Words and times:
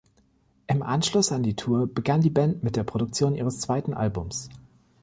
Im 0.65 0.81
Anschluss 0.81 1.31
an 1.31 1.43
die 1.43 1.55
Tour 1.55 1.85
begann 1.85 2.21
die 2.21 2.31
Band 2.31 2.63
mit 2.63 2.75
der 2.75 2.83
Produktion 2.83 3.35
ihres 3.35 3.59
zweiten 3.59 3.93
Albums. 3.93 4.49